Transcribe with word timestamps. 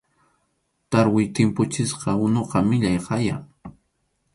Tarwi 0.89 1.23
tʼimpuchisqa 1.33 2.11
unuqa 2.25 2.59
millay 2.69 2.97
haya. 3.05 3.37